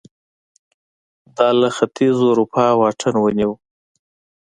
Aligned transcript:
دا 1.37 1.47
له 1.59 1.69
ختیځې 1.77 2.23
اروپا 2.31 2.65
واټن 2.79 3.15
ونیو 3.19 3.51